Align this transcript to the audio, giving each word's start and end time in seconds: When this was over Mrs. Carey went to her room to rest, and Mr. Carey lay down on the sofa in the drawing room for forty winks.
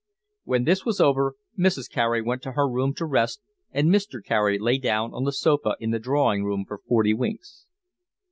When 0.45 0.63
this 0.63 0.83
was 0.83 0.99
over 0.99 1.35
Mrs. 1.55 1.87
Carey 1.87 2.23
went 2.23 2.41
to 2.41 2.53
her 2.53 2.67
room 2.67 2.95
to 2.95 3.05
rest, 3.05 3.39
and 3.71 3.91
Mr. 3.93 4.17
Carey 4.25 4.57
lay 4.57 4.79
down 4.79 5.13
on 5.13 5.25
the 5.25 5.31
sofa 5.31 5.75
in 5.79 5.91
the 5.91 5.99
drawing 5.99 6.43
room 6.43 6.65
for 6.67 6.79
forty 6.87 7.13
winks. 7.13 7.67